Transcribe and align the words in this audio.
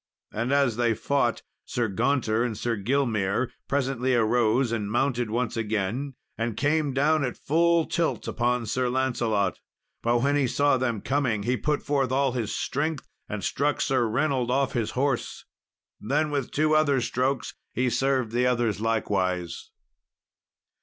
And 0.33 0.51
as 0.51 0.77
they 0.77 0.95
fought, 0.95 1.43
Sir 1.63 1.87
Gaunter 1.87 2.43
and 2.43 2.57
Sir 2.57 2.75
Gilmere 2.75 3.51
presently 3.67 4.15
arose 4.15 4.71
and 4.71 4.91
mounted 4.91 5.29
once 5.29 5.55
again, 5.55 6.15
and 6.39 6.57
came 6.57 6.91
down 6.91 7.23
at 7.23 7.37
full 7.37 7.85
tilt 7.85 8.27
upon 8.27 8.65
Sir 8.65 8.89
Lancelot. 8.89 9.59
But, 10.01 10.23
when 10.23 10.35
he 10.35 10.47
saw 10.47 10.77
them 10.77 11.01
coming, 11.01 11.43
he 11.43 11.55
put 11.55 11.83
forth 11.83 12.11
all 12.11 12.31
his 12.31 12.51
strength, 12.51 13.07
and 13.29 13.43
struck 13.43 13.79
Sir 13.79 14.07
Reynold 14.07 14.49
off 14.49 14.73
his 14.73 14.89
horse. 14.97 15.45
Then, 15.99 16.31
with 16.31 16.49
two 16.49 16.73
other 16.73 16.99
strokes, 16.99 17.53
he 17.71 17.87
served 17.91 18.31
the 18.31 18.47
others 18.47 18.81
likewise. 18.81 19.69